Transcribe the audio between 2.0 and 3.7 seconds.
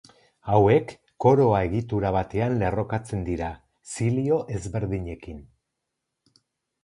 batean lerrokatzen dira